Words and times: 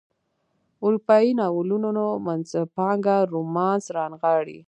اروپایي 0.83 1.29
ناولونو 1.39 2.05
منځپانګه 2.25 3.15
رومانس 3.33 3.83
رانغاړي. 3.97 4.59